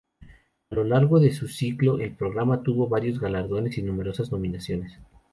[0.71, 4.97] A lo largo de su ciclo el programa tuvo varios galardones y numerosas nominaciones.